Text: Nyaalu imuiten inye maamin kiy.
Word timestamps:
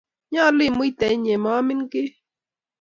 Nyaalu 0.31 0.61
imuiten 0.69 1.11
inye 1.15 1.35
maamin 1.43 1.81
kiy. 1.91 2.09